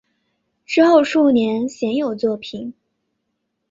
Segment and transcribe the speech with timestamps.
[0.65, 2.73] 之后数年鲜有作品。